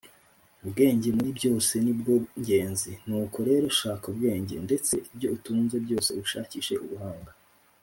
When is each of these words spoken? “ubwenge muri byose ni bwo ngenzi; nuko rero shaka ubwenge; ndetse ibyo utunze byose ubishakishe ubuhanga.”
“ubwenge 0.63 1.07
muri 1.17 1.29
byose 1.39 1.73
ni 1.83 1.93
bwo 1.99 2.13
ngenzi; 2.39 2.91
nuko 3.07 3.37
rero 3.49 3.65
shaka 3.79 4.05
ubwenge; 4.11 4.55
ndetse 4.65 4.93
ibyo 5.09 5.27
utunze 5.35 5.75
byose 5.85 6.09
ubishakishe 6.17 6.75
ubuhanga.” 6.85 7.31